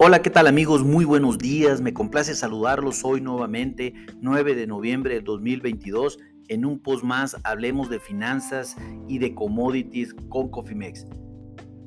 Hola, 0.00 0.22
¿qué 0.22 0.30
tal 0.30 0.46
amigos? 0.46 0.84
Muy 0.84 1.04
buenos 1.04 1.38
días. 1.38 1.80
Me 1.80 1.92
complace 1.92 2.32
saludarlos 2.36 3.04
hoy 3.04 3.20
nuevamente, 3.20 3.94
9 4.20 4.54
de 4.54 4.68
noviembre 4.68 5.14
de 5.14 5.22
2022. 5.22 6.20
En 6.46 6.64
un 6.64 6.78
post 6.78 7.02
más 7.02 7.36
hablemos 7.42 7.90
de 7.90 7.98
finanzas 7.98 8.76
y 9.08 9.18
de 9.18 9.34
commodities 9.34 10.14
con 10.28 10.50
Cofimex. 10.50 11.04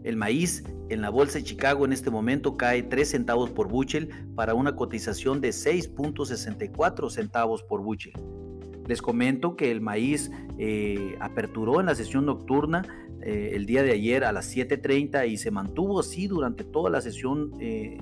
El 0.03 0.17
maíz 0.17 0.65
en 0.89 1.01
la 1.01 1.09
bolsa 1.09 1.37
de 1.37 1.45
Chicago 1.45 1.85
en 1.85 1.93
este 1.93 2.11
momento 2.11 2.57
cae 2.57 2.83
3 2.83 3.09
centavos 3.09 3.49
por 3.49 3.69
bushel 3.69 4.09
para 4.35 4.55
una 4.55 4.75
cotización 4.75 5.39
de 5.39 5.51
6.64 5.51 7.09
centavos 7.09 7.63
por 7.63 7.81
bushel. 7.81 8.11
Les 8.87 9.01
comento 9.01 9.55
que 9.55 9.71
el 9.71 9.79
maíz 9.79 10.29
eh, 10.57 11.15
aperturó 11.21 11.79
en 11.79 11.85
la 11.85 11.95
sesión 11.95 12.25
nocturna 12.25 12.83
eh, 13.23 13.51
el 13.53 13.65
día 13.65 13.83
de 13.83 13.91
ayer 13.91 14.23
a 14.23 14.31
las 14.31 14.55
7.30 14.55 15.27
y 15.27 15.37
se 15.37 15.51
mantuvo 15.51 15.99
así 15.99 16.27
durante 16.27 16.63
toda 16.63 16.89
la 16.89 17.01
sesión 17.01 17.51
eh, 17.59 17.97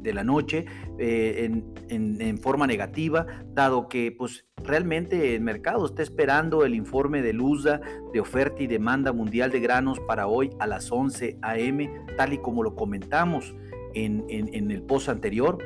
de 0.00 0.12
la 0.14 0.24
noche 0.24 0.66
eh, 0.98 1.50
en, 1.88 2.38
forma 2.38 2.66
negativa, 2.66 3.26
dado 3.52 3.88
que 3.88 4.12
pues 4.16 4.44
realmente 4.62 5.34
el 5.34 5.40
mercado 5.40 5.86
está 5.86 6.02
esperando 6.02 6.64
el 6.64 6.74
informe 6.74 7.22
de 7.22 7.32
LUSA 7.32 7.80
de 8.12 8.20
oferta 8.20 8.62
y 8.62 8.66
demanda 8.66 9.12
mundial 9.12 9.50
de 9.50 9.60
granos 9.60 9.98
para 10.00 10.26
hoy 10.26 10.50
a 10.58 10.66
las 10.66 10.92
11 10.92 11.38
a.m., 11.40 11.90
tal 12.16 12.34
y 12.34 12.38
como 12.38 12.62
lo 12.62 12.74
comentamos 12.74 13.54
en, 13.94 14.24
en 14.28 14.70
el 14.70 14.82
post 14.82 15.08
anterior. 15.08 15.58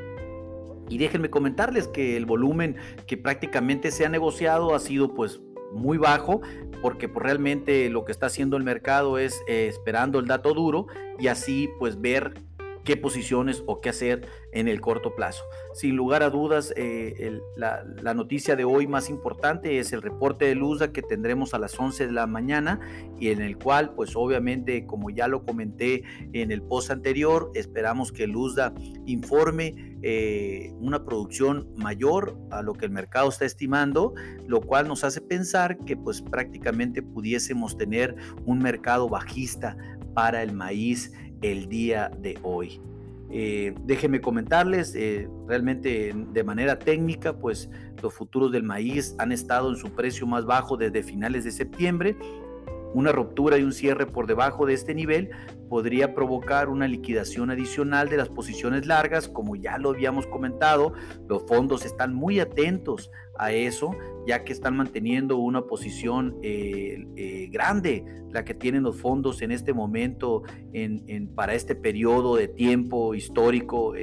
Y 0.89 0.99
déjenme 0.99 1.31
comentarles 1.31 1.89
que 1.89 2.17
el 2.17 2.25
volumen 2.25 2.77
que 3.07 3.17
prácticamente 3.17 3.91
se 3.91 4.07
ha 4.07 4.09
negociado 4.09 4.75
ha 4.75 4.79
sido 4.79 5.15
pues 5.15 5.41
muy 5.73 5.99
bajo 5.99 6.41
porque 6.83 7.09
pues, 7.09 7.25
realmente 7.25 7.89
lo 7.91 8.05
que 8.05 8.13
está 8.13 8.27
haciendo 8.27 8.57
el 8.57 8.65
mercado 8.65 9.19
es 9.19 9.41
eh, 9.49 9.67
esperando 9.69 10.19
el 10.19 10.27
dato 10.27 10.55
duro 10.55 10.87
y 11.19 11.29
así 11.29 11.69
pues 11.79 12.01
ver 12.01 12.35
qué 12.89 12.97
posiciones 12.97 13.63
o 13.67 13.83
qué 13.83 13.91
hacer 13.91 14.27
en 14.51 14.67
el 14.67 14.81
corto 14.81 15.15
plazo. 15.15 15.45
Sin 15.75 15.95
lugar 15.95 16.23
a 16.23 16.31
dudas, 16.31 16.73
eh, 16.75 17.39
la, 17.55 18.15
noticia 18.15 18.57
de 18.57 18.65
hoy 18.65 18.87
más 18.87 19.11
importante 19.11 19.79
es 19.79 19.93
el 19.93 20.01
reporte 20.01 20.47
de 20.47 20.55
LUSA 20.55 20.91
que 20.91 21.03
tendremos 21.03 21.53
a 21.53 21.59
las 21.59 21.79
11 21.79 22.07
de 22.07 22.13
la 22.13 22.27
mañana 22.27 22.81
y 23.21 23.29
en 23.29 23.43
el 23.43 23.59
cual, 23.59 23.93
pues 23.95 24.17
obviamente, 24.17 24.87
como 24.87 25.11
ya 25.11 25.29
lo 25.29 25.45
comenté 25.45 26.03
en 26.33 26.51
el 26.51 26.63
post 26.63 26.91
anterior, 26.91 27.51
esperamos 27.55 28.11
que 28.11 28.27
LUSA 28.27 28.73
informe 29.05 29.99
eh, 30.01 30.73
una 30.81 31.05
producción 31.05 31.69
mayor 31.77 32.39
a 32.51 32.63
lo 32.63 32.73
que 32.73 32.87
el 32.87 32.91
mercado 32.91 33.29
está 33.29 33.45
estimando, 33.45 34.15
lo 34.47 34.63
cual 34.63 34.89
nos 34.89 35.05
hace 35.05 35.21
pensar 35.21 35.77
que 35.85 35.95
pues 35.95 36.23
prácticamente 36.23 37.03
pudiésemos 37.03 37.77
tener 37.77 38.17
un 38.47 38.61
mercado 38.61 39.11
bajista 39.11 39.77
para 40.15 40.43
el 40.43 40.53
maíz 40.53 41.13
el 41.43 41.69
día 41.69 42.11
de 42.19 42.39
hoy. 42.43 42.81
Eh, 43.31 43.75
déjenme 43.85 44.21
comentarles, 44.21 44.95
eh, 44.95 45.29
realmente 45.47 46.15
de 46.33 46.45
manera 46.45 46.79
técnica, 46.79 47.37
pues 47.37 47.69
los 48.03 48.15
futuros 48.15 48.53
del 48.53 48.63
maíz 48.63 49.15
han 49.19 49.33
estado 49.33 49.71
en 49.71 49.77
su 49.77 49.91
precio 49.91 50.27
más 50.27 50.47
bajo 50.47 50.77
desde 50.77 51.03
finales 51.03 51.45
de 51.45 51.53
septiembre. 51.53 52.17
Una 52.95 53.13
ruptura 53.13 53.59
y 53.59 53.63
un 53.63 53.73
cierre 53.73 54.07
por 54.07 54.27
debajo 54.27 54.67
de 54.67 54.75
este 54.75 54.95
nivel 54.95 55.31
podría 55.69 56.15
provocar 56.15 56.69
una 56.69 56.89
liquidación 56.89 57.51
adicional 57.51 58.09
de 58.09 58.17
las 58.17 58.29
posiciones 58.29 58.87
largas, 58.87 59.29
como 59.29 59.57
ya 59.57 59.79
lo 59.79 59.91
habíamos 59.91 60.27
comentado, 60.27 60.95
los 61.29 61.45
fondos 61.47 61.85
están 61.85 62.15
muy 62.15 62.41
atentos 62.41 63.11
a 63.39 63.53
eso, 63.53 63.91
ya 64.27 64.45
que 64.45 64.53
están 64.53 64.77
manteniendo 64.77 65.37
una 65.37 65.63
posición 65.63 66.37
eh, 66.43 67.07
eh, 67.17 67.49
grande, 67.53 68.05
la 68.31 68.45
que 68.45 68.55
tienen 68.55 68.83
los 68.83 68.97
fondos 69.01 69.43
en 69.43 69.53
este 69.53 69.73
momento, 69.73 70.43
en, 70.73 71.29
para 71.35 71.55
este 71.55 71.75
periodo 71.75 72.37
de 72.37 72.49
tiempo 72.49 73.15
histórico. 73.15 73.95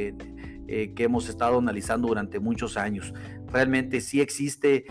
Que 0.68 1.04
hemos 1.04 1.30
estado 1.30 1.60
analizando 1.60 2.08
durante 2.08 2.40
muchos 2.40 2.78
años. 2.78 3.14
Realmente 3.48 4.02
sí 4.02 4.22
existe 4.22 4.86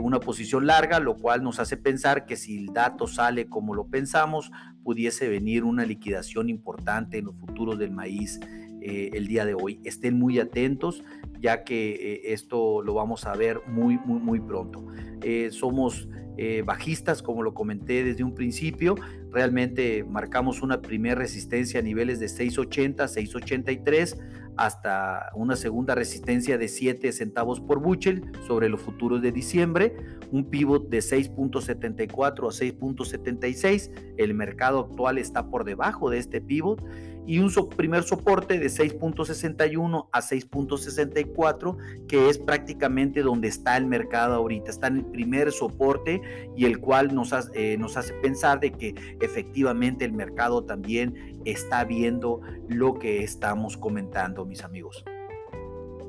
una 0.00 0.20
posición 0.20 0.66
larga, 0.66 1.00
lo 1.00 1.16
cual 1.16 1.42
nos 1.42 1.58
hace 1.58 1.76
pensar 1.76 2.26
que 2.26 2.36
si 2.36 2.58
el 2.58 2.66
dato 2.72 3.06
sale 3.06 3.46
como 3.46 3.74
lo 3.74 3.86
pensamos, 3.86 4.50
pudiese 4.82 5.28
venir 5.28 5.64
una 5.64 5.84
liquidación 5.84 6.48
importante 6.48 7.18
en 7.18 7.26
los 7.26 7.36
futuros 7.36 7.78
del 7.78 7.90
maíz 7.90 8.40
el 8.80 9.26
día 9.26 9.44
de 9.44 9.54
hoy. 9.54 9.80
Estén 9.84 10.18
muy 10.18 10.38
atentos 10.38 11.02
ya 11.44 11.62
que 11.62 11.90
eh, 11.90 12.32
esto 12.32 12.80
lo 12.80 12.94
vamos 12.94 13.26
a 13.26 13.36
ver 13.36 13.60
muy, 13.66 13.98
muy, 13.98 14.18
muy 14.18 14.40
pronto. 14.40 14.86
Eh, 15.22 15.50
somos 15.50 16.08
eh, 16.38 16.62
bajistas, 16.64 17.22
como 17.22 17.42
lo 17.42 17.52
comenté 17.52 18.02
desde 18.02 18.24
un 18.24 18.34
principio. 18.34 18.94
Realmente 19.30 20.04
marcamos 20.04 20.62
una 20.62 20.80
primera 20.80 21.16
resistencia 21.16 21.80
a 21.80 21.82
niveles 21.82 22.18
de 22.18 22.28
6.80, 22.28 22.96
6.83 22.96 24.18
hasta 24.56 25.30
una 25.34 25.56
segunda 25.56 25.94
resistencia 25.94 26.58
de 26.58 26.68
7 26.68 27.12
centavos 27.12 27.60
por 27.60 27.80
bushel 27.80 28.22
sobre 28.46 28.68
los 28.68 28.80
futuros 28.80 29.22
de 29.22 29.32
diciembre, 29.32 29.96
un 30.30 30.44
pivot 30.44 30.88
de 30.88 30.98
6.74 30.98 32.12
a 32.12 32.50
6.76. 32.50 33.90
El 34.16 34.34
mercado 34.34 34.80
actual 34.80 35.18
está 35.18 35.48
por 35.48 35.64
debajo 35.64 36.10
de 36.10 36.18
este 36.18 36.40
pivot 36.40 36.82
y 37.26 37.38
un 37.38 37.50
primer 37.76 38.02
soporte 38.02 38.58
de 38.58 38.66
6.61 38.66 40.08
a 40.12 40.20
6.64, 40.20 42.06
que 42.06 42.28
es 42.28 42.38
prácticamente 42.38 43.22
donde 43.22 43.48
está 43.48 43.76
el 43.76 43.86
mercado 43.86 44.34
ahorita. 44.34 44.70
Está 44.70 44.88
en 44.88 44.98
el 44.98 45.04
primer 45.06 45.52
soporte 45.52 46.20
y 46.56 46.66
el 46.66 46.78
cual 46.80 47.14
nos, 47.14 47.32
eh, 47.54 47.76
nos 47.78 47.96
hace 47.96 48.12
pensar 48.14 48.60
de 48.60 48.72
que 48.72 48.94
efectivamente 49.20 50.04
el 50.04 50.12
mercado 50.12 50.64
también 50.64 51.40
está 51.44 51.84
viendo 51.84 52.40
lo 52.68 52.94
que 52.94 53.22
estamos 53.22 53.76
comentando, 53.76 54.44
mis 54.44 54.62
amigos. 54.64 55.04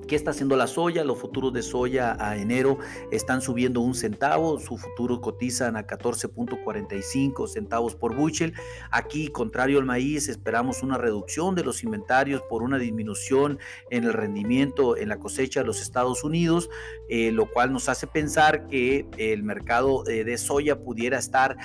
¿Qué 0.07 0.15
está 0.15 0.31
haciendo 0.31 0.55
la 0.55 0.67
soya? 0.67 1.03
Los 1.03 1.17
futuros 1.17 1.51
de 1.51 1.63
soya 1.63 2.15
a 2.19 2.37
enero 2.37 2.77
están 3.11 3.41
subiendo 3.41 3.81
un 3.81 3.95
centavo, 3.95 4.59
su 4.59 4.77
futuro 4.77 5.19
cotizan 5.19 5.75
a 5.75 5.87
14.45 5.87 7.47
centavos 7.47 7.95
por 7.95 8.15
bushel. 8.15 8.53
Aquí, 8.91 9.29
contrario 9.29 9.79
al 9.79 9.85
maíz, 9.85 10.29
esperamos 10.29 10.83
una 10.83 10.99
reducción 10.99 11.55
de 11.55 11.63
los 11.63 11.83
inventarios 11.83 12.43
por 12.43 12.61
una 12.61 12.77
disminución 12.77 13.57
en 13.89 14.03
el 14.03 14.13
rendimiento 14.13 14.95
en 14.95 15.09
la 15.09 15.17
cosecha 15.17 15.61
de 15.61 15.65
los 15.65 15.81
Estados 15.81 16.23
Unidos, 16.23 16.69
eh, 17.09 17.31
lo 17.31 17.51
cual 17.51 17.73
nos 17.73 17.89
hace 17.89 18.05
pensar 18.05 18.67
que 18.67 19.07
el 19.17 19.41
mercado 19.41 20.07
eh, 20.07 20.23
de 20.23 20.37
soya 20.37 20.79
pudiera 20.79 21.17
estar 21.17 21.57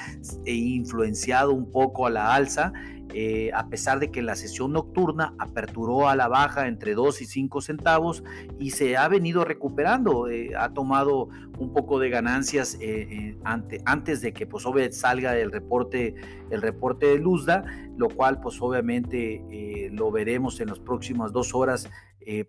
eh, 0.46 0.52
influenciado 0.52 1.52
un 1.52 1.70
poco 1.70 2.06
a 2.06 2.10
la 2.10 2.34
alza 2.34 2.72
eh, 3.12 3.50
a 3.54 3.68
pesar 3.68 3.98
de 3.98 4.10
que 4.10 4.22
la 4.22 4.36
sesión 4.36 4.72
nocturna 4.72 5.34
aperturó 5.38 6.08
a 6.08 6.16
la 6.16 6.28
baja 6.28 6.68
entre 6.68 6.94
2 6.94 7.22
y 7.22 7.26
5 7.26 7.60
centavos 7.60 8.22
y 8.58 8.70
se 8.70 8.96
ha 8.96 9.08
venido 9.08 9.44
recuperando, 9.44 10.28
eh, 10.28 10.52
ha 10.56 10.70
tomado 10.70 11.28
un 11.58 11.72
poco 11.72 11.98
de 11.98 12.08
ganancias 12.10 12.78
eh, 12.80 13.36
antes 13.44 14.20
de 14.20 14.32
que 14.32 14.46
pues 14.46 14.64
salga 14.92 15.36
el 15.36 15.52
reporte, 15.52 16.14
el 16.50 16.62
reporte 16.62 17.06
de 17.06 17.18
Luzda, 17.18 17.64
lo 17.96 18.08
cual 18.08 18.40
pues 18.40 18.60
obviamente 18.62 19.90
lo 19.92 20.10
veremos 20.10 20.60
en 20.60 20.68
las 20.68 20.78
próximas 20.78 21.32
dos 21.32 21.54
horas 21.54 21.90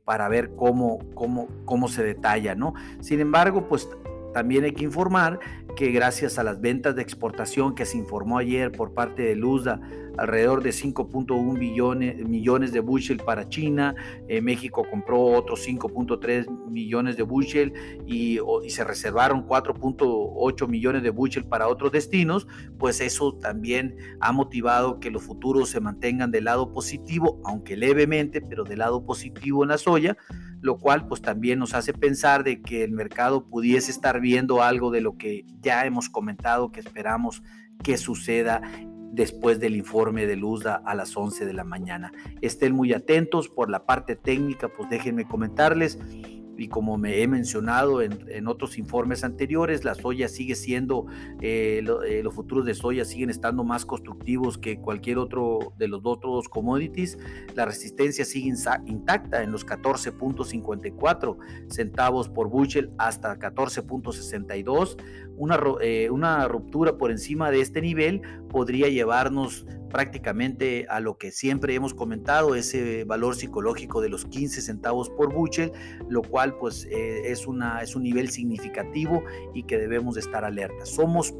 para 0.05 0.29
ver 0.29 0.55
cómo, 0.55 0.99
cómo, 1.13 1.47
cómo 1.65 1.87
se 1.87 2.03
detalla, 2.03 2.55
¿no? 2.55 2.73
Sin 3.01 3.19
embargo, 3.19 3.67
pues 3.67 3.89
también 4.33 4.63
hay 4.63 4.71
que 4.73 4.83
informar 4.83 5.39
que 5.75 5.91
gracias 5.91 6.37
a 6.37 6.43
las 6.43 6.61
ventas 6.61 6.95
de 6.95 7.01
exportación 7.01 7.75
que 7.75 7.85
se 7.85 7.97
informó 7.97 8.37
ayer 8.37 8.71
por 8.71 8.93
parte 8.93 9.23
de 9.23 9.35
Luzda, 9.35 9.79
alrededor 10.17 10.61
de 10.61 10.71
5.1 10.71 11.57
millones, 11.57 12.17
millones 12.27 12.73
de 12.73 12.79
bushel 12.79 13.17
para 13.17 13.47
China, 13.47 13.95
eh, 14.27 14.41
México 14.41 14.85
compró 14.89 15.21
otros 15.21 15.65
5.3 15.67 16.47
millones 16.69 17.17
de 17.17 17.23
bushel 17.23 17.73
y, 18.05 18.39
y 18.63 18.69
se 18.69 18.83
reservaron 18.83 19.47
4.8 19.47 20.67
millones 20.67 21.03
de 21.03 21.09
bushel 21.09 21.45
para 21.45 21.67
otros 21.67 21.91
destinos, 21.91 22.47
pues 22.77 22.99
eso 23.01 23.33
también 23.35 23.95
ha 24.19 24.31
motivado 24.31 24.99
que 24.99 25.11
los 25.11 25.23
futuros 25.23 25.69
se 25.69 25.79
mantengan 25.79 26.31
del 26.31 26.45
lado 26.45 26.71
positivo, 26.73 27.41
aunque 27.45 27.77
levemente, 27.77 28.41
pero 28.41 28.63
del 28.63 28.79
lado 28.79 29.05
positivo 29.05 29.63
en 29.63 29.69
la 29.69 29.77
soya 29.77 30.17
lo 30.61 30.77
cual 30.77 31.07
pues 31.07 31.21
también 31.21 31.59
nos 31.59 31.73
hace 31.73 31.91
pensar 31.91 32.43
de 32.43 32.61
que 32.61 32.83
el 32.83 32.91
mercado 32.91 33.47
pudiese 33.47 33.91
estar 33.91 34.21
viendo 34.21 34.61
algo 34.61 34.91
de 34.91 35.01
lo 35.01 35.17
que 35.17 35.43
ya 35.61 35.85
hemos 35.85 36.09
comentado 36.09 36.71
que 36.71 36.79
esperamos 36.79 37.43
que 37.83 37.97
suceda 37.97 38.61
después 39.11 39.59
del 39.59 39.75
informe 39.75 40.25
de 40.25 40.35
Luzda 40.35 40.81
a 40.85 40.95
las 40.95 41.15
11 41.15 41.45
de 41.45 41.53
la 41.53 41.63
mañana. 41.63 42.11
Estén 42.41 42.73
muy 42.73 42.93
atentos 42.93 43.49
por 43.49 43.69
la 43.69 43.85
parte 43.85 44.15
técnica, 44.15 44.69
pues 44.69 44.89
déjenme 44.89 45.25
comentarles 45.25 45.99
y 46.61 46.67
como 46.67 46.97
me 46.97 47.21
he 47.21 47.27
mencionado 47.27 48.01
en, 48.01 48.47
otros 48.47 48.77
informes 48.77 49.23
anteriores, 49.23 49.83
la 49.83 49.95
soya 49.95 50.27
sigue 50.27 50.55
siendo, 50.55 51.07
eh, 51.41 51.83
eh, 52.07 52.21
los 52.23 52.35
futuros 52.35 52.65
de 52.65 52.75
soya 52.75 53.03
siguen 53.03 53.29
estando 53.31 53.63
más 53.63 53.85
constructivos 53.85 54.57
que 54.57 54.77
cualquier 54.77 55.17
otro 55.17 55.73
de 55.77 55.87
los 55.87 56.01
otros 56.03 56.49
commodities. 56.49 57.17
La 57.55 57.65
resistencia 57.65 58.25
sigue 58.25 58.53
intacta 58.85 59.41
en 59.41 59.51
los 59.51 59.65
14.54 59.65 61.37
centavos 61.67 62.29
por 62.29 62.47
bushel 62.49 62.91
hasta 62.97 63.37
14.62 63.39 64.97
una, 65.37 65.59
eh, 65.81 66.09
una 66.11 66.47
ruptura 66.47 66.97
por 66.97 67.09
encima 67.09 67.49
de 67.49 67.61
este 67.61 67.81
nivel 67.81 68.21
podría 68.49 68.89
llevarnos 68.89 69.65
prácticamente 69.91 70.85
a 70.89 70.99
lo 70.99 71.17
que 71.17 71.31
siempre 71.31 71.75
hemos 71.75 71.93
comentado, 71.93 72.55
ese 72.55 73.03
valor 73.03 73.35
psicológico 73.35 74.01
de 74.01 74.09
los 74.09 74.25
15 74.25 74.61
centavos 74.61 75.09
por 75.09 75.33
bushel, 75.33 75.71
lo 76.09 76.21
cual 76.21 76.57
pues 76.57 76.85
eh, 76.85 77.31
es, 77.31 77.47
una, 77.47 77.81
es 77.81 77.95
un 77.95 78.03
nivel 78.03 78.29
significativo 78.29 79.23
y 79.53 79.63
que 79.63 79.77
debemos 79.77 80.15
de 80.15 80.21
estar 80.21 80.45
alerta. 80.45 80.85
Somos 80.85 81.33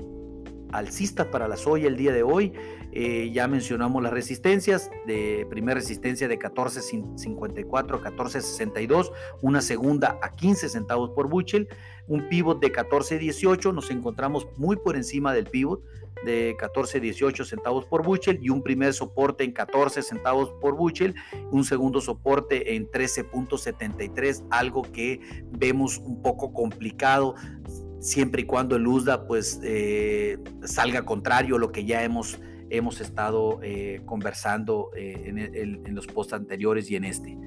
alcistas 0.72 1.28
para 1.28 1.48
la 1.48 1.58
soya 1.58 1.88
el 1.88 1.98
día 1.98 2.14
de 2.14 2.24
hoy. 2.24 2.54
Eh, 2.94 3.32
ya 3.34 3.48
mencionamos 3.48 4.04
las 4.04 4.12
resistencias, 4.12 4.92
de 5.08 5.48
primera 5.50 5.76
resistencia 5.76 6.28
de 6.28 6.38
14.54 6.38 7.96
a 7.96 8.12
14.62, 8.12 9.12
una 9.42 9.62
segunda 9.62 10.20
a 10.22 10.32
15 10.32 10.68
centavos 10.68 11.12
por 11.12 11.30
bushel, 11.30 11.70
un 12.08 12.28
pivot 12.28 12.60
de 12.60 12.72
14.18, 12.74 13.74
nos 13.74 13.92
encontramos 13.92 14.48
muy 14.58 14.76
por 14.76 14.98
encima 14.98 15.34
del 15.34 15.46
pivot 15.46 15.82
de 16.26 16.56
14.18 16.58 17.46
centavos 17.46 17.86
por 17.86 18.04
bushel 18.04 18.40
y 18.42 18.50
un 18.50 18.62
primer 18.62 18.94
soporte 18.94 19.44
en 19.44 19.52
14 19.54 20.04
centavos 20.04 20.52
por 20.62 20.76
bushel, 20.76 21.16
un 21.52 21.64
segundo 21.64 22.02
soporte 22.02 22.76
en 22.76 22.90
13.73, 22.90 24.46
algo 24.52 24.84
que 24.84 25.20
vemos 25.52 25.98
un 25.98 26.22
poco 26.22 26.54
complicado 26.54 27.36
siempre 28.02 28.42
y 28.42 28.46
cuando 28.46 28.76
el 28.76 28.86
USDA 28.86 29.28
pues 29.28 29.60
eh, 29.64 30.40
salga 30.64 31.06
contrario 31.06 31.56
a 31.56 31.60
lo 31.60 31.72
que 31.72 31.86
ya 31.86 32.04
hemos, 32.04 32.40
hemos 32.70 33.00
estado 33.00 33.60
eh, 33.62 34.02
conversando 34.06 34.90
eh, 34.96 35.24
en, 35.28 35.38
en, 35.86 35.96
los 35.96 36.08
posts 36.08 36.34
anteriores 36.34 36.90
y 36.92 36.96
en 36.96 37.06
este. 37.06 37.38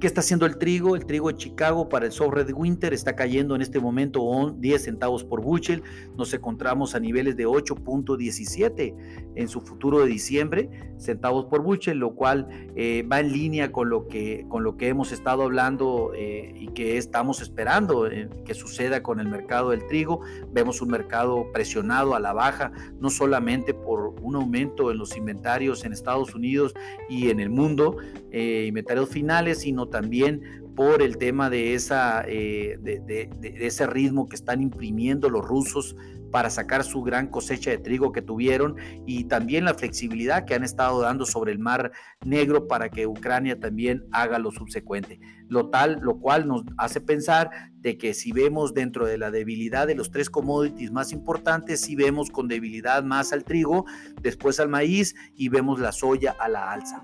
¿Qué 0.00 0.06
está 0.06 0.20
haciendo 0.20 0.46
el 0.46 0.58
trigo? 0.58 0.94
El 0.94 1.06
trigo 1.06 1.28
en 1.28 1.36
Chicago 1.36 1.88
para 1.88 2.06
el 2.06 2.12
sobre 2.12 2.44
de 2.44 2.52
Winter 2.52 2.94
está 2.94 3.16
cayendo 3.16 3.56
en 3.56 3.62
este 3.62 3.80
momento 3.80 4.54
10 4.56 4.84
centavos 4.84 5.24
por 5.24 5.42
bushel. 5.42 5.82
Nos 6.16 6.32
encontramos 6.32 6.94
a 6.94 7.00
niveles 7.00 7.36
de 7.36 7.48
8.17 7.48 8.94
en 9.34 9.48
su 9.48 9.60
futuro 9.60 9.98
de 9.98 10.06
diciembre, 10.06 10.70
centavos 10.98 11.46
por 11.46 11.62
bushel, 11.62 11.98
lo 11.98 12.14
cual 12.14 12.46
eh, 12.76 13.04
va 13.10 13.18
en 13.18 13.32
línea 13.32 13.72
con 13.72 13.90
lo 13.90 14.06
que, 14.06 14.46
con 14.48 14.62
lo 14.62 14.76
que 14.76 14.86
hemos 14.86 15.10
estado 15.10 15.42
hablando 15.42 16.12
eh, 16.14 16.52
y 16.54 16.68
que 16.68 16.96
estamos 16.96 17.42
esperando 17.42 18.06
eh, 18.06 18.28
que 18.44 18.54
suceda 18.54 19.02
con 19.02 19.18
el 19.18 19.26
mercado 19.26 19.70
del 19.70 19.84
trigo. 19.88 20.20
Vemos 20.52 20.80
un 20.80 20.90
mercado 20.90 21.50
presionado 21.52 22.14
a 22.14 22.20
la 22.20 22.32
baja, 22.32 22.70
no 23.00 23.10
solamente 23.10 23.74
por 23.74 24.14
un 24.22 24.36
aumento 24.36 24.92
en 24.92 24.98
los 24.98 25.16
inventarios 25.16 25.84
en 25.84 25.92
Estados 25.92 26.36
Unidos 26.36 26.72
y 27.08 27.30
en 27.30 27.40
el 27.40 27.50
mundo, 27.50 27.96
inventarios 28.30 29.08
finales, 29.08 29.60
sino 29.60 29.87
también 29.90 30.68
por 30.78 31.02
el 31.02 31.18
tema 31.18 31.50
de, 31.50 31.74
esa, 31.74 32.22
eh, 32.28 32.78
de, 32.80 33.28
ese 33.42 33.86
ritmo 33.86 34.28
que 34.28 34.36
están 34.36 34.62
imprimiendo 34.62 35.28
los 35.28 35.44
rusos 35.44 35.96
para 36.30 36.50
sacar 36.50 36.84
su 36.84 37.02
gran 37.02 37.28
cosecha 37.28 37.70
de 37.70 37.78
trigo 37.78 38.12
que 38.12 38.22
tuvieron 38.22 38.76
y 39.06 39.24
también 39.24 39.64
la 39.64 39.74
flexibilidad 39.74 40.44
que 40.44 40.54
han 40.54 40.62
estado 40.62 41.00
dando 41.00 41.26
sobre 41.26 41.52
el 41.52 41.58
mar 41.58 41.90
negro 42.24 42.68
para 42.68 42.90
que 42.90 43.06
Ucrania 43.06 43.58
también 43.58 44.04
haga 44.12 44.38
lo 44.38 44.52
subsecuente. 44.52 45.18
Lo 45.48 45.70
tal, 45.70 45.98
lo 46.02 46.20
cual 46.20 46.46
nos 46.46 46.62
hace 46.76 47.00
pensar 47.00 47.50
de 47.80 47.96
que 47.96 48.14
si 48.14 48.32
vemos 48.32 48.74
dentro 48.74 49.06
de 49.06 49.18
la 49.18 49.30
debilidad 49.30 49.86
de 49.86 49.94
los 49.94 50.10
tres 50.10 50.30
commodities 50.30 50.92
más 50.92 51.12
importantes, 51.12 51.80
si 51.80 51.96
vemos 51.96 52.30
con 52.30 52.48
debilidad 52.48 53.02
más 53.02 53.32
al 53.32 53.44
trigo, 53.44 53.84
después 54.20 54.60
al 54.60 54.68
maíz 54.68 55.14
y 55.34 55.48
vemos 55.48 55.80
la 55.80 55.92
soya 55.92 56.36
a 56.38 56.48
la 56.48 56.70
alza. 56.70 57.02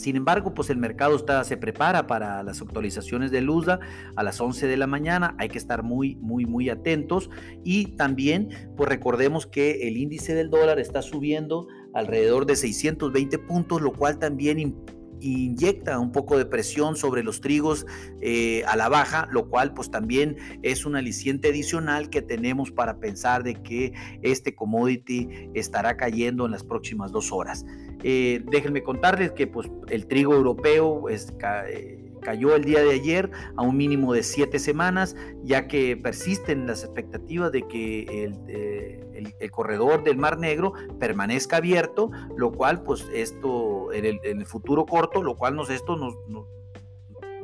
Sin 0.00 0.16
embargo, 0.16 0.54
pues 0.54 0.70
el 0.70 0.78
mercado 0.78 1.14
está, 1.14 1.44
se 1.44 1.58
prepara 1.58 2.06
para 2.06 2.42
las 2.42 2.62
actualizaciones 2.62 3.30
de 3.30 3.42
LUSDA 3.42 3.80
a 4.16 4.22
las 4.22 4.40
11 4.40 4.66
de 4.66 4.78
la 4.78 4.86
mañana. 4.86 5.34
Hay 5.38 5.50
que 5.50 5.58
estar 5.58 5.82
muy, 5.82 6.16
muy, 6.16 6.46
muy 6.46 6.70
atentos. 6.70 7.28
Y 7.64 7.96
también, 7.96 8.48
pues 8.78 8.88
recordemos 8.88 9.46
que 9.46 9.86
el 9.86 9.98
índice 9.98 10.34
del 10.34 10.48
dólar 10.48 10.80
está 10.80 11.02
subiendo 11.02 11.68
alrededor 11.92 12.46
de 12.46 12.56
620 12.56 13.40
puntos, 13.40 13.82
lo 13.82 13.92
cual 13.92 14.18
también 14.18 14.74
inyecta 15.20 15.98
un 15.98 16.12
poco 16.12 16.38
de 16.38 16.46
presión 16.46 16.96
sobre 16.96 17.22
los 17.22 17.40
trigos 17.40 17.86
eh, 18.20 18.62
a 18.66 18.76
la 18.76 18.88
baja, 18.88 19.28
lo 19.30 19.48
cual 19.48 19.74
pues 19.74 19.90
también 19.90 20.36
es 20.62 20.86
un 20.86 20.96
aliciente 20.96 21.48
adicional 21.48 22.10
que 22.10 22.22
tenemos 22.22 22.70
para 22.70 22.98
pensar 22.98 23.42
de 23.42 23.54
que 23.54 23.92
este 24.22 24.54
commodity 24.54 25.28
estará 25.54 25.96
cayendo 25.96 26.46
en 26.46 26.52
las 26.52 26.64
próximas 26.64 27.12
dos 27.12 27.32
horas. 27.32 27.64
Eh, 28.02 28.42
déjenme 28.50 28.82
contarles 28.82 29.32
que 29.32 29.46
pues, 29.46 29.70
el 29.88 30.06
trigo 30.06 30.34
europeo 30.34 31.08
eh, 31.08 32.09
cayó 32.20 32.54
el 32.54 32.64
día 32.64 32.82
de 32.82 32.92
ayer 32.92 33.30
a 33.56 33.62
un 33.62 33.76
mínimo 33.76 34.12
de 34.12 34.22
siete 34.22 34.58
semanas, 34.58 35.16
ya 35.42 35.66
que 35.66 35.96
persisten 35.96 36.66
las 36.66 36.84
expectativas 36.84 37.52
de 37.52 37.66
que 37.66 38.24
el, 38.24 38.38
eh, 38.48 39.50
corredor 39.50 40.02
del 40.04 40.16
Mar 40.16 40.38
Negro 40.38 40.72
permanezca 40.98 41.56
abierto, 41.56 42.10
lo 42.36 42.52
cual, 42.52 42.82
pues 42.82 43.06
esto 43.12 43.92
en 43.92 44.18
el, 44.22 44.46
futuro 44.46 44.86
corto, 44.86 45.22
lo 45.22 45.36
cual 45.36 45.56
nos, 45.56 45.70
esto 45.70 45.96
nos 45.96 46.39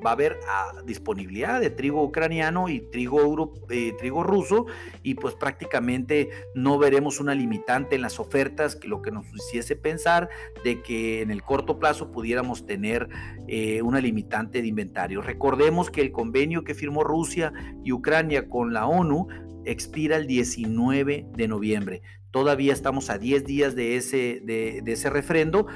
va 0.04 0.10
a 0.10 0.12
haber 0.12 0.38
ah, 0.48 0.72
disponibilidad 0.84 1.60
de 1.60 1.70
trigo 1.70 2.02
ucraniano 2.02 2.68
y 2.68 2.80
trigo, 2.80 3.54
eh, 3.70 3.92
trigo 3.98 4.22
ruso 4.22 4.66
y 5.02 5.14
pues 5.14 5.34
prácticamente 5.34 6.30
no 6.54 6.78
veremos 6.78 7.20
una 7.20 7.34
limitante 7.34 7.96
en 7.96 8.02
las 8.02 8.18
ofertas, 8.18 8.76
que 8.76 8.88
lo 8.88 9.02
que 9.02 9.10
nos 9.10 9.26
hiciese 9.34 9.76
pensar 9.76 10.28
de 10.64 10.82
que 10.82 11.22
en 11.22 11.30
el 11.30 11.42
corto 11.42 11.78
plazo 11.78 12.10
pudiéramos 12.10 12.66
tener 12.66 13.08
eh, 13.48 13.82
una 13.82 14.00
limitante 14.00 14.62
de 14.62 14.68
inventario. 14.68 15.22
Recordemos 15.22 15.90
que 15.90 16.00
el 16.00 16.12
convenio 16.12 16.64
que 16.64 16.74
firmó 16.74 17.04
Rusia 17.04 17.52
y 17.84 17.92
Ucrania 17.92 18.48
con 18.48 18.72
la 18.72 18.86
ONU 18.86 19.28
expira 19.64 20.16
el 20.16 20.26
19 20.26 21.26
de 21.36 21.48
noviembre. 21.48 22.02
Todavía 22.30 22.72
estamos 22.72 23.10
a 23.10 23.18
10 23.18 23.44
días 23.44 23.74
de 23.74 23.96
ese, 23.96 24.40
de, 24.44 24.80
de 24.82 24.92
ese 24.92 25.10
refrendo 25.10 25.66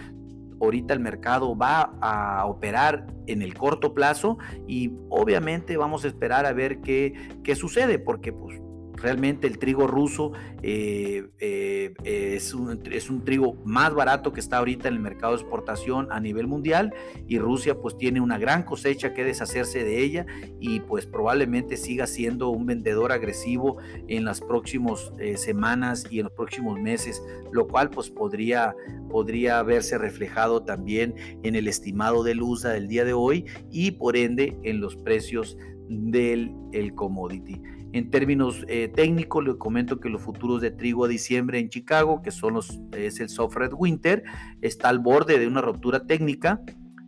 ahorita 0.61 0.95
el 0.95 1.01
mercado 1.01 1.57
va 1.57 1.93
a 2.01 2.47
operar 2.47 3.07
en 3.27 3.43
el 3.43 3.55
corto 3.55 3.95
plazo 3.95 4.39
y 4.67 4.93
obviamente 5.09 5.77
vamos 5.77 6.05
a 6.05 6.09
esperar 6.09 6.47
a 6.47 6.53
ver 6.53 6.81
qué, 6.81 7.15
qué 7.43 7.55
sucede, 7.55 7.99
porque 7.99 8.33
pues 8.33 8.61
Realmente 9.03 9.47
el 9.47 9.59
trigo 9.59 9.87
ruso 9.87 10.33
eh, 10.63 11.29
eh, 11.39 11.95
es, 12.05 12.55
un, 12.55 13.25
trigo 13.25 13.55
más 13.65 13.95
barato 13.95 14.33
que 14.33 14.41
está 14.41 14.59
ahorita 14.59 14.89
en 14.89 14.95
el 14.95 15.01
mercado 15.01 15.35
de 15.35 15.41
exportación 15.41 16.09
a 16.11 16.21
nivel 16.21 16.47
mundial 16.47 16.93
y 17.27 17.39
Rusia 17.39 17.79
pues 17.79 17.97
tiene 17.97 18.21
una 18.21 18.39
gran 18.39 18.63
cosecha 18.63 19.15
que 19.15 19.25
deshacerse 19.25 19.85
de 19.85 20.03
ella 20.03 20.27
y 20.61 20.81
pues 20.81 21.07
probablemente 21.07 21.77
siga 21.77 22.07
siendo 22.07 22.51
un 22.51 22.67
vendedor 22.67 23.13
agresivo 23.13 23.79
en 24.09 24.25
las 24.25 24.41
próximas 24.41 25.13
eh, 25.19 25.37
semanas 25.37 26.07
y 26.11 26.19
en 26.19 26.25
los 26.25 26.33
próximos 26.33 26.79
meses, 26.79 27.23
lo 27.53 27.67
cual 27.69 27.91
pues 27.91 28.11
podría, 28.11 28.75
podría 29.11 29.63
verse 29.63 29.97
reflejado 29.97 30.63
también 30.63 31.15
en 31.43 31.55
el 31.55 31.69
estimado 31.69 32.23
del 32.23 32.43
USA 32.43 32.71
del 32.71 32.89
día 32.89 33.05
de 33.05 33.15
hoy 33.15 33.47
y 33.71 33.93
por 33.93 34.17
ende 34.17 34.59
en 34.63 34.81
los 34.81 34.97
precios 34.97 35.57
del 35.89 36.55
el 36.73 36.95
commodity. 36.95 37.61
En 37.93 38.11
términos 38.11 38.65
eh, 38.69 38.89
técnicos, 38.89 39.45
le 39.45 39.59
comento 39.59 39.99
que 39.99 40.09
los 40.09 40.23
futuros 40.23 40.61
de 40.61 40.71
trigo 40.71 41.05
a 41.05 41.09
diciembre 41.09 41.59
en 41.59 41.69
Chicago, 41.69 42.23
que 42.23 42.31
son 42.31 42.55
los, 42.55 42.81
es 42.97 43.19
el 43.19 43.29
soft 43.29 43.57
red 43.57 43.73
winter, 43.73 44.23
está 44.61 44.89
al 44.89 45.01
borde 45.01 45.39
de 45.39 45.49
una 45.49 45.61
ruptura 45.61 46.07
técnica, 46.07 46.61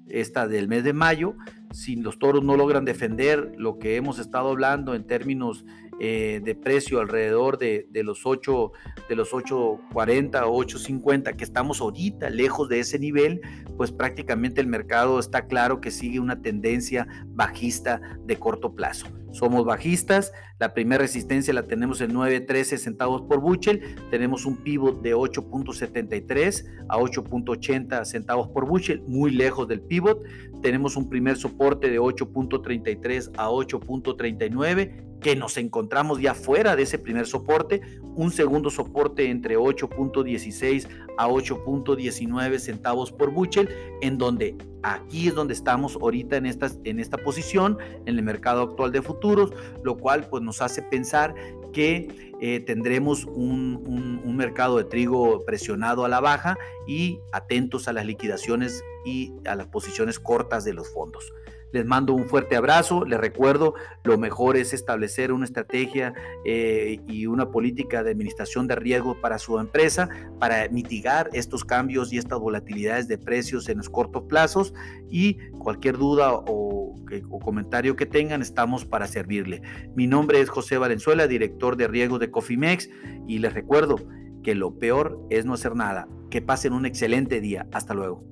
esta 0.09 0.49
del 0.49 0.69
mes 0.69 0.85
de 0.85 0.93
mayo. 0.93 1.37
Si 1.71 1.97
los 1.97 2.19
toros 2.19 2.45
no 2.45 2.57
logran 2.57 2.85
defender 2.85 3.53
lo 3.57 3.79
que 3.79 3.97
hemos 3.97 4.19
estado 4.19 4.51
hablando 4.51 4.95
en 4.95 5.07
términos 5.07 5.65
eh, 6.05 6.41
de 6.43 6.57
precio 6.57 6.99
alrededor 6.99 7.59
de, 7.59 7.87
los 8.03 8.27
8, 8.27 8.73
de 9.09 9.15
los 9.15 9.31
8.40 9.31 10.43
o 10.47 10.65
8.50 10.65 11.37
que 11.37 11.45
estamos 11.45 11.81
ahorita 11.81 12.29
lejos 12.29 12.69
de 12.69 12.81
ese 12.81 12.99
nivel, 12.99 13.41
pues 13.77 13.93
prácticamente 13.93 14.61
el 14.61 14.67
mercado 14.67 15.21
está 15.21 15.47
claro 15.47 15.81
que 15.81 15.93
sigue 15.93 16.19
una 16.19 16.43
tendencia 16.43 17.07
bajista 17.29 18.01
de 18.25 18.37
corto 18.37 18.75
plazo. 18.75 19.07
Somos 19.31 19.65
bajistas, 19.65 20.33
la 20.59 20.75
primera 20.75 21.03
resistencia 21.03 21.55
la 21.55 21.69
tenemos 21.69 22.01
en 22.01 22.13
9.13 22.13 22.79
centavos 22.79 23.23
por 23.23 23.41
bushel, 23.41 23.95
tenemos 24.11 24.45
un 24.45 24.57
pivot 24.57 25.03
de 25.03 25.15
8.73 25.15 26.65
a 26.89 26.99
8.80 26.99 28.05
centavos 28.07 28.49
por 28.49 28.67
bushel, 28.67 29.03
muy 29.07 29.31
lejos 29.31 29.69
del 29.69 29.81
pivot, 29.83 30.21
tenemos 30.63 30.97
un 30.97 31.09
primer 31.09 31.37
soporte 31.37 31.91
de 31.91 32.01
8.33 32.01 33.31
a 33.37 33.51
8.39 33.51 35.12
que 35.23 35.37
nos 35.37 35.57
encontramos 35.57 36.21
ya 36.21 36.35
fuera 36.35 36.77
de 36.77 36.83
ese 36.83 36.99
primer 36.99 37.27
soporte, 37.27 37.81
un 38.15 38.31
segundo 38.31 38.71
soporte 38.71 39.31
entre 39.31 39.57
8.16 39.57 40.89
a 41.17 41.29
8.19 41.29 42.59
centavos 42.59 43.13
por 43.13 43.31
bushel, 43.31 43.69
en 44.03 44.19
donde 44.19 44.57
aquí 44.83 45.29
es 45.29 45.35
donde 45.35 45.55
estamos 45.55 45.97
ahorita 45.97 46.37
en 46.37 46.47
esta, 46.47 46.71
en 46.85 46.99
esta 46.99 47.17
posición, 47.17 47.79
en 48.05 48.19
el 48.19 48.23
mercado 48.23 48.63
actual 48.63 48.93
de 48.93 49.01
futuros, 49.01 49.53
lo 49.85 49.97
cual 49.97 50.27
pues 50.29 50.43
nos 50.43 50.61
hace 50.61 50.83
pensar 50.83 51.35
que 51.73 52.33
eh, 52.41 52.61
tendremos 52.61 53.25
un, 53.25 54.21
un 54.25 54.37
mercado 54.37 54.77
de 54.77 54.85
trigo 54.85 55.45
presionado 55.47 56.05
a 56.05 56.09
la 56.09 56.21
baja 56.21 56.59
y 56.87 57.21
atentos 57.33 57.87
a 57.87 57.93
las 57.93 58.05
liquidaciones 58.05 58.83
y 59.07 59.33
a 59.47 59.55
las 59.55 59.69
posiciones 59.69 60.19
cortas 60.19 60.65
de 60.65 60.75
los 60.75 60.93
fondos. 60.93 61.33
Les 61.73 61.85
mando 61.87 62.15
un 62.15 62.29
fuerte 62.29 62.57
abrazo, 62.57 63.05
les 63.05 63.19
recuerdo, 63.19 63.75
lo 64.05 64.19
mejor 64.19 64.57
es 64.57 64.73
establecer 64.73 65.33
una 65.33 65.45
estrategia 65.45 66.15
eh, 66.45 67.01
y 67.07 67.27
una 67.27 67.51
política 67.51 68.03
de 68.03 68.11
administración 68.11 68.67
de 68.67 68.77
riesgo 68.77 69.21
para 69.21 69.39
su 69.39 69.59
empresa, 69.59 70.09
para 70.39 70.69
mitigar 70.69 71.31
estos 71.33 71.65
cambios 71.65 72.13
y 72.13 72.19
estas 72.19 72.39
volatilidades 72.39 73.09
de 73.09 73.19
precios 73.19 73.69
en 73.69 73.79
los 73.79 73.89
cortos 73.89 74.25
plazos 74.29 74.75
y 75.09 75.39
cualquier 75.59 75.99
duda 75.99 76.33
o, 76.33 76.95
comentario 77.43 77.97
que 77.97 78.07
tengan, 78.07 78.41
estamos 78.41 78.87
para 78.87 79.07
servirle. 79.07 79.61
Mi 79.95 80.07
nombre 80.07 80.41
es 80.41 80.49
José 80.49 80.79
Valenzuela, 80.79 81.27
director 81.27 81.77
de 81.77 81.89
riesgos 81.89 82.21
de 82.21 82.31
Cofimex 82.31 82.89
y 83.27 83.39
les 83.39 83.53
recuerdo 83.53 83.97
que 84.43 84.55
lo 84.55 84.79
peor 84.79 85.21
es 85.31 85.45
no 85.45 85.55
hacer 85.55 85.75
nada. 85.75 86.09
Que 86.31 86.41
pasen 86.41 86.73
un 86.73 86.87
excelente 86.87 87.41
día. 87.41 87.67
Hasta 87.73 87.93
luego. 87.95 88.32